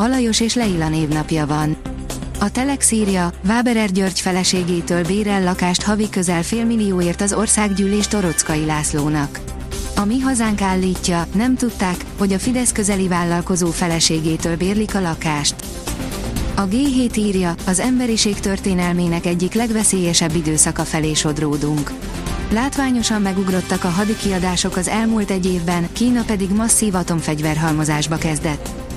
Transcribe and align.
Alajos 0.00 0.40
és 0.40 0.54
Leila 0.54 0.88
névnapja 0.88 1.46
van. 1.46 1.76
A 2.40 2.50
Telex 2.50 2.90
írja, 2.90 3.32
Váberer 3.42 3.90
György 3.92 4.20
feleségétől 4.20 5.04
bérel 5.04 5.42
lakást 5.42 5.82
havi 5.82 6.08
közel 6.10 6.42
félmillióért 6.42 7.20
az 7.20 7.32
országgyűlés 7.32 8.06
Torockai 8.06 8.64
Lászlónak. 8.64 9.40
A 9.96 10.04
Mi 10.04 10.20
Hazánk 10.20 10.60
állítja, 10.60 11.26
nem 11.34 11.56
tudták, 11.56 12.04
hogy 12.18 12.32
a 12.32 12.38
Fidesz 12.38 12.72
közeli 12.72 13.08
vállalkozó 13.08 13.66
feleségétől 13.66 14.56
bérlik 14.56 14.94
a 14.94 15.00
lakást. 15.00 15.54
A 16.56 16.68
G7 16.68 17.16
írja, 17.16 17.54
az 17.66 17.78
emberiség 17.78 18.40
történelmének 18.40 19.26
egyik 19.26 19.54
legveszélyesebb 19.54 20.34
időszaka 20.34 20.84
felé 20.84 21.14
sodródunk. 21.14 21.92
Látványosan 22.50 23.22
megugrottak 23.22 23.84
a 23.84 23.88
hadikiadások 23.88 24.76
az 24.76 24.88
elmúlt 24.88 25.30
egy 25.30 25.46
évben, 25.46 25.88
Kína 25.92 26.22
pedig 26.22 26.50
masszív 26.50 26.94
atomfegyverhalmozásba 26.94 28.16
kezdett. 28.16 28.87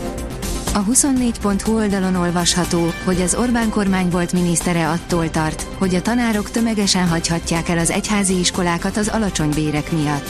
A 0.73 0.83
24.hu 0.83 1.75
oldalon 1.75 2.15
olvasható, 2.15 2.93
hogy 3.03 3.21
az 3.21 3.35
Orbán 3.35 3.69
kormány 3.69 4.09
volt 4.09 4.33
minisztere 4.33 4.89
attól 4.89 5.29
tart, 5.29 5.67
hogy 5.77 5.95
a 5.95 6.01
tanárok 6.01 6.49
tömegesen 6.49 7.07
hagyhatják 7.07 7.69
el 7.69 7.77
az 7.77 7.89
egyházi 7.89 8.39
iskolákat 8.39 8.97
az 8.97 9.07
alacsony 9.07 9.49
bérek 9.49 9.91
miatt. 9.91 10.25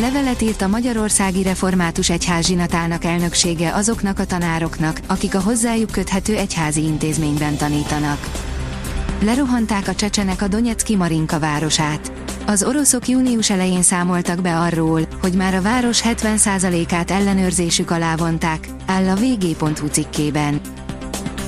Levelet 0.00 0.42
írt 0.42 0.62
a 0.62 0.68
Magyarországi 0.68 1.42
Református 1.42 2.10
Egyházsinatának 2.10 3.04
elnöksége 3.04 3.74
azoknak 3.74 4.18
a 4.18 4.24
tanároknak, 4.24 5.00
akik 5.06 5.34
a 5.34 5.40
hozzájuk 5.40 5.90
köthető 5.90 6.36
egyházi 6.36 6.82
intézményben 6.82 7.56
tanítanak. 7.56 8.30
Lerohanták 9.22 9.88
a 9.88 9.94
csecsenek 9.94 10.42
a 10.42 10.48
Donetszki 10.48 10.96
Marinka 10.96 11.38
városát. 11.38 12.19
Az 12.46 12.62
oroszok 12.62 13.08
június 13.08 13.50
elején 13.50 13.82
számoltak 13.82 14.40
be 14.40 14.58
arról, 14.58 15.00
hogy 15.20 15.32
már 15.32 15.54
a 15.54 15.62
város 15.62 16.02
70%-át 16.04 17.10
ellenőrzésük 17.10 17.90
alá 17.90 18.16
vonták, 18.16 18.68
áll 18.86 19.08
a 19.08 19.14
vg.hu 19.14 19.86
cikkében. 19.86 20.60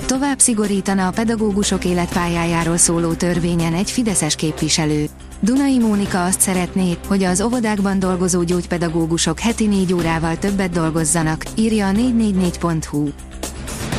Tovább 0.07 0.39
szigorítana 0.39 1.07
a 1.07 1.11
pedagógusok 1.11 1.85
életpályájáról 1.85 2.77
szóló 2.77 3.13
törvényen 3.13 3.75
egy 3.75 3.91
fideszes 3.91 4.35
képviselő. 4.35 5.07
Dunai 5.41 5.79
Mónika 5.79 6.25
azt 6.25 6.41
szeretné, 6.41 6.97
hogy 7.07 7.25
az 7.25 7.41
óvodákban 7.41 7.98
dolgozó 7.98 8.43
gyógypedagógusok 8.43 9.39
heti 9.39 9.67
négy 9.67 9.93
órával 9.93 10.39
többet 10.39 10.70
dolgozzanak, 10.70 11.45
írja 11.55 11.89
a 11.89 11.93
444.hu. 11.93 13.09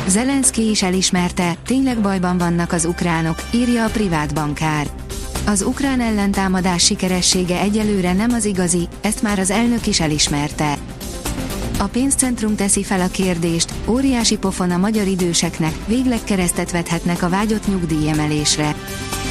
Zelenszky 0.08 0.70
is 0.70 0.82
elismerte, 0.82 1.56
tényleg 1.66 2.00
bajban 2.00 2.38
vannak 2.38 2.72
az 2.72 2.84
ukránok, 2.84 3.42
írja 3.52 3.84
a 3.84 3.90
privát 3.90 4.34
bankár. 4.34 4.86
Az 5.46 5.62
ukrán 5.62 6.00
ellentámadás 6.00 6.84
sikeressége 6.84 7.60
egyelőre 7.60 8.12
nem 8.12 8.30
az 8.30 8.44
igazi, 8.44 8.88
ezt 9.00 9.22
már 9.22 9.38
az 9.38 9.50
elnök 9.50 9.86
is 9.86 10.00
elismerte. 10.00 10.78
A 11.78 11.84
pénzcentrum 11.84 12.56
teszi 12.56 12.82
fel 12.82 13.00
a 13.00 13.08
kérdést, 13.08 13.72
óriási 13.86 14.38
pofon 14.38 14.70
a 14.70 14.76
magyar 14.76 15.06
időseknek, 15.06 15.74
végleg 15.86 16.18
keresztet 16.24 16.70
vethetnek 16.70 17.22
a 17.22 17.28
vágyott 17.28 17.68
nyugdíjemelésre. 17.68 18.74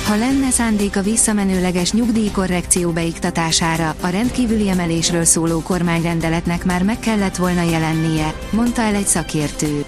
Ha 0.07 0.15
lenne 0.15 0.49
szándék 0.49 0.97
a 0.97 1.01
visszamenőleges 1.01 1.91
nyugdíjkorrekció 1.91 2.91
beiktatására, 2.91 3.95
a 4.01 4.07
rendkívüli 4.07 4.69
emelésről 4.69 5.23
szóló 5.23 5.61
kormányrendeletnek 5.61 6.65
már 6.65 6.83
meg 6.83 6.99
kellett 6.99 7.35
volna 7.35 7.61
jelennie, 7.61 8.33
mondta 8.51 8.81
el 8.81 8.95
egy 8.95 9.07
szakértő 9.07 9.85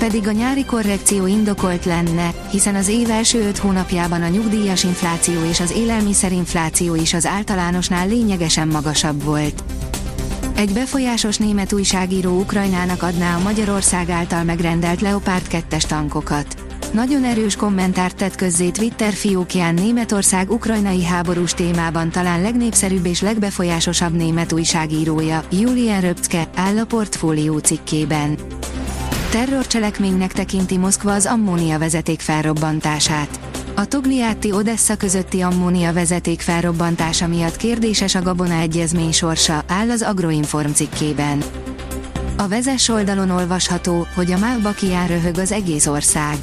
pedig 0.00 0.26
a 0.26 0.32
nyári 0.32 0.64
korrekció 0.64 1.26
indokolt 1.26 1.84
lenne, 1.84 2.32
hiszen 2.50 2.74
az 2.74 2.88
év 2.88 3.10
első 3.10 3.46
öt 3.46 3.58
hónapjában 3.58 4.22
a 4.22 4.28
nyugdíjas 4.28 4.84
infláció 4.84 5.44
és 5.44 5.60
az 5.60 5.70
élelmiszerinfláció 5.70 6.94
is 6.94 7.14
az 7.14 7.26
általánosnál 7.26 8.08
lényegesen 8.08 8.68
magasabb 8.68 9.22
volt. 9.22 9.62
Egy 10.56 10.72
befolyásos 10.72 11.36
német 11.36 11.72
újságíró 11.72 12.38
Ukrajnának 12.38 13.02
adná 13.02 13.36
a 13.36 13.42
Magyarország 13.42 14.10
által 14.10 14.44
megrendelt 14.44 15.00
Leopard 15.00 15.46
2-es 15.50 15.82
tankokat. 15.82 16.46
Nagyon 16.92 17.24
erős 17.24 17.56
kommentárt 17.56 18.16
tett 18.16 18.34
közzé 18.34 18.70
Twitter 18.70 19.12
fiókján 19.12 19.74
Németország 19.74 20.50
ukrajnai 20.50 21.04
háborús 21.04 21.54
témában 21.54 22.10
talán 22.10 22.42
legnépszerűbb 22.42 23.06
és 23.06 23.20
legbefolyásosabb 23.20 24.16
német 24.16 24.52
újságírója, 24.52 25.44
Julian 25.50 26.00
Röpcke, 26.00 26.48
áll 26.54 26.78
a 26.78 26.84
portfólió 26.84 27.58
cikkében. 27.58 28.38
Terrorcselekménynek 29.30 30.32
tekinti 30.32 30.76
Moszkva 30.76 31.12
az 31.12 31.26
ammónia 31.26 31.78
vezeték 31.78 32.20
felrobbantását. 32.20 33.40
A 33.74 33.86
Togliatti 33.86 34.52
Odessa 34.52 34.96
közötti 34.96 35.40
ammónia 35.40 35.92
vezeték 35.92 36.40
felrobbantása 36.40 37.26
miatt 37.26 37.56
kérdéses 37.56 38.14
a 38.14 38.22
Gabona 38.22 38.54
egyezmény 38.54 39.12
sorsa, 39.12 39.64
áll 39.66 39.90
az 39.90 40.02
Agroinform 40.02 40.70
cikkében. 40.70 41.42
A 42.36 42.48
vezes 42.48 42.88
oldalon 42.88 43.30
olvasható, 43.30 44.06
hogy 44.14 44.32
a 44.32 44.38
Mávbakián 44.38 45.06
röhög 45.06 45.38
az 45.38 45.52
egész 45.52 45.86
ország. 45.86 46.36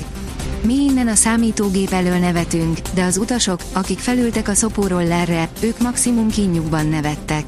Mi 0.61 0.73
innen 0.73 1.07
a 1.07 1.15
számítógép 1.15 1.91
elől 1.91 2.17
nevetünk, 2.17 2.77
de 2.93 3.03
az 3.03 3.17
utasok, 3.17 3.59
akik 3.73 3.99
felültek 3.99 4.47
a 4.47 4.53
szopórollerre, 4.53 5.49
ők 5.59 5.79
maximum 5.79 6.29
kínjukban 6.29 6.87
nevettek. 6.87 7.43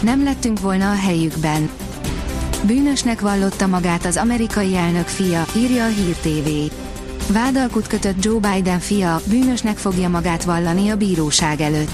Nem 0.00 0.24
lettünk 0.24 0.60
volna 0.60 0.90
a 0.90 0.96
helyükben. 0.96 1.70
Bűnösnek 2.68 3.20
vallotta 3.20 3.66
magát 3.66 4.04
az 4.04 4.16
amerikai 4.16 4.76
elnök 4.76 5.06
fia, 5.06 5.44
írja 5.56 5.84
a 5.84 5.88
Hír 5.88 6.16
TV. 6.16 6.48
Vádalkut 7.32 7.86
kötött 7.86 8.24
Joe 8.24 8.38
Biden 8.38 8.78
fia, 8.78 9.20
bűnösnek 9.24 9.76
fogja 9.76 10.08
magát 10.08 10.44
vallani 10.44 10.88
a 10.88 10.96
bíróság 10.96 11.60
előtt. 11.60 11.90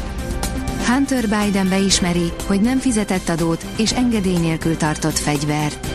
Hunter 0.87 1.23
Biden 1.29 1.69
beismeri, 1.69 2.33
hogy 2.47 2.61
nem 2.61 2.79
fizetett 2.79 3.29
adót, 3.29 3.67
és 3.77 3.93
engedély 3.93 4.39
nélkül 4.39 4.77
tartott 4.77 5.19
fegyvert. 5.19 5.87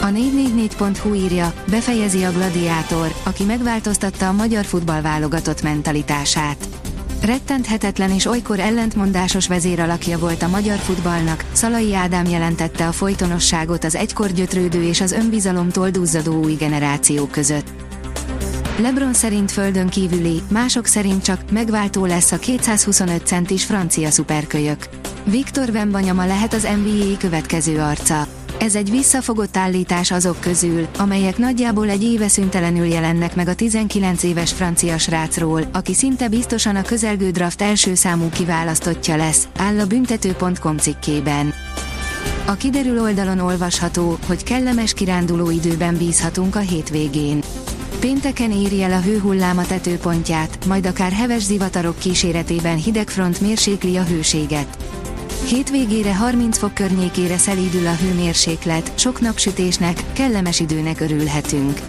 A 0.00 0.06
444.hu 0.06 1.14
írja, 1.14 1.52
befejezi 1.70 2.22
a 2.22 2.32
gladiátor, 2.32 3.14
aki 3.22 3.44
megváltoztatta 3.44 4.28
a 4.28 4.32
magyar 4.32 4.64
futballválogatott 4.64 5.62
mentalitását. 5.62 6.68
Rettenthetetlen 7.22 8.10
és 8.10 8.26
olykor 8.26 8.60
ellentmondásos 8.60 9.48
vezéralakja 9.48 10.18
volt 10.18 10.42
a 10.42 10.48
magyar 10.48 10.78
futballnak, 10.78 11.44
Szalai 11.52 11.94
Ádám 11.94 12.26
jelentette 12.26 12.86
a 12.86 12.92
folytonosságot 12.92 13.84
az 13.84 13.94
egykor 13.94 14.32
gyötrődő 14.32 14.82
és 14.82 15.00
az 15.00 15.12
önbizalomtól 15.12 15.90
duzzadó 15.90 16.42
új 16.42 16.54
generáció 16.54 17.26
között. 17.26 17.66
Lebron 18.78 19.12
szerint 19.12 19.50
földön 19.50 19.88
kívüli, 19.88 20.42
mások 20.50 20.86
szerint 20.86 21.22
csak 21.22 21.50
megváltó 21.50 22.06
lesz 22.06 22.32
a 22.32 22.38
225 22.38 23.26
centis 23.26 23.64
francia 23.64 24.10
szuperkölyök. 24.10 24.88
Viktor 25.24 25.68
Wembanyama 25.68 26.26
lehet 26.26 26.54
az 26.54 26.68
NBA 26.84 27.16
következő 27.18 27.78
arca. 27.78 28.37
Ez 28.58 28.74
egy 28.74 28.90
visszafogott 28.90 29.56
állítás 29.56 30.10
azok 30.10 30.40
közül, 30.40 30.86
amelyek 30.98 31.38
nagyjából 31.38 31.88
egy 31.88 32.02
éve 32.02 32.28
szüntelenül 32.28 32.86
jelennek 32.86 33.34
meg 33.34 33.48
a 33.48 33.54
19 33.54 34.22
éves 34.22 34.52
francia 34.52 34.98
srácról, 34.98 35.62
aki 35.72 35.94
szinte 35.94 36.28
biztosan 36.28 36.76
a 36.76 36.82
közelgő 36.82 37.30
draft 37.30 37.62
első 37.62 37.94
számú 37.94 38.28
kiválasztottja 38.28 39.16
lesz, 39.16 39.48
áll 39.58 39.80
a 39.80 39.86
büntető.com 39.86 40.76
cikkében. 40.76 41.54
A 42.46 42.54
kiderül 42.54 43.00
oldalon 43.00 43.38
olvasható, 43.38 44.18
hogy 44.26 44.42
kellemes 44.42 44.92
kiránduló 44.92 45.50
időben 45.50 45.96
bízhatunk 45.96 46.56
a 46.56 46.60
hétvégén. 46.60 47.40
Pénteken 48.00 48.50
éri 48.50 48.82
el 48.82 48.92
a 48.92 49.00
hőhullám 49.00 49.58
a 49.58 49.66
tetőpontját, 49.66 50.66
majd 50.66 50.86
akár 50.86 51.12
heves 51.12 51.42
zivatarok 51.42 51.98
kíséretében 51.98 52.76
hidegfront 52.76 53.40
mérsékli 53.40 53.96
a 53.96 54.04
hőséget. 54.04 54.97
Hétvégére 55.48 56.14
30 56.14 56.58
fok 56.58 56.74
környékére 56.74 57.36
szelídül 57.36 57.86
a 57.86 57.94
hőmérséklet, 57.94 58.92
sok 58.98 59.20
napsütésnek, 59.20 60.04
kellemes 60.12 60.60
időnek 60.60 61.00
örülhetünk. 61.00 61.80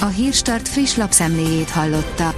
A 0.00 0.06
Hírstart 0.06 0.68
friss 0.68 0.96
lapszemléjét 0.96 1.70
hallotta. 1.70 2.34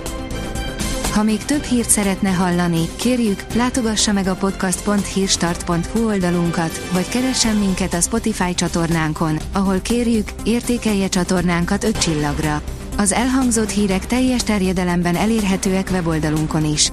Ha 1.13 1.23
még 1.23 1.45
több 1.45 1.63
hírt 1.63 1.91
szeretne 1.91 2.31
hallani, 2.31 2.89
kérjük, 2.97 3.45
látogassa 3.55 4.13
meg 4.13 4.27
a 4.27 4.35
podcast.hírstart.hu 4.35 6.07
oldalunkat, 6.07 6.89
vagy 6.93 7.09
keressen 7.09 7.57
minket 7.57 7.95
a 7.95 8.01
Spotify 8.01 8.55
csatornánkon, 8.55 9.39
ahol 9.53 9.81
kérjük, 9.81 10.29
értékelje 10.45 11.09
csatornánkat 11.09 11.85
5 11.85 11.99
csillagra. 11.99 12.63
Az 12.97 13.13
elhangzott 13.13 13.71
hírek 13.71 14.07
teljes 14.07 14.43
terjedelemben 14.43 15.17
elérhetőek 15.17 15.89
weboldalunkon 15.93 16.65
is. 16.65 16.93